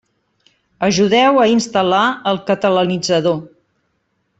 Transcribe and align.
Ajudeu 0.87 1.37
a 1.41 1.45
instal·lar 1.57 2.03
el 2.33 2.43
Catalanitzador. 2.51 3.41